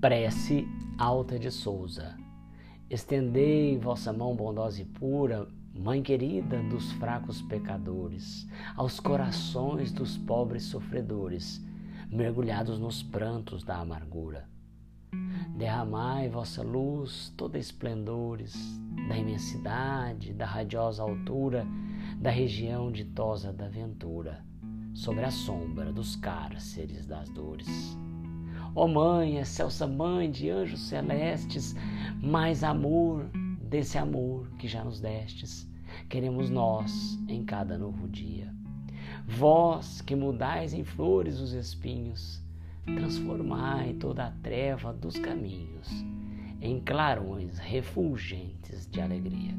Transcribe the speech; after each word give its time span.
Prece 0.00 0.64
Alta 0.96 1.36
de 1.36 1.50
Souza. 1.50 2.16
Estendei 2.88 3.76
vossa 3.76 4.12
mão 4.12 4.36
bondosa 4.36 4.80
e 4.80 4.84
pura, 4.84 5.48
Mãe 5.74 6.02
querida 6.02 6.62
dos 6.64 6.92
fracos 6.92 7.42
pecadores, 7.42 8.48
aos 8.76 9.00
corações 9.00 9.92
dos 9.92 10.16
pobres 10.16 10.64
sofredores, 10.64 11.60
mergulhados 12.10 12.78
nos 12.78 13.02
prantos 13.02 13.64
da 13.64 13.78
amargura. 13.78 14.48
Derramai 15.56 16.28
vossa 16.28 16.62
luz 16.62 17.32
toda 17.36 17.58
esplendores 17.58 18.56
da 19.08 19.16
imensidade, 19.16 20.32
da 20.32 20.46
radiosa 20.46 21.02
altura, 21.02 21.66
da 22.20 22.30
região 22.30 22.90
ditosa 22.90 23.52
da 23.52 23.68
ventura, 23.68 24.44
sobre 24.94 25.24
a 25.24 25.30
sombra 25.30 25.92
dos 25.92 26.14
cárceres 26.14 27.04
das 27.04 27.28
dores. 27.30 27.98
Ó 28.78 28.84
oh 28.84 28.88
Mãe, 28.88 29.38
excelsa 29.38 29.88
Mãe 29.88 30.30
de 30.30 30.48
anjos 30.50 30.82
celestes, 30.82 31.74
mais 32.22 32.62
amor 32.62 33.28
desse 33.60 33.98
amor 33.98 34.48
que 34.56 34.68
já 34.68 34.84
nos 34.84 35.00
destes, 35.00 35.68
queremos 36.08 36.48
nós 36.48 37.18
em 37.26 37.44
cada 37.44 37.76
novo 37.76 38.08
dia. 38.08 38.54
Vós 39.26 40.00
que 40.00 40.14
mudais 40.14 40.74
em 40.74 40.84
flores 40.84 41.40
os 41.40 41.54
espinhos, 41.54 42.40
transformai 42.84 43.94
toda 43.94 44.26
a 44.26 44.30
treva 44.44 44.92
dos 44.92 45.18
caminhos 45.18 45.88
em 46.60 46.78
clarões 46.78 47.58
refulgentes 47.58 48.86
de 48.86 49.00
alegria. 49.00 49.56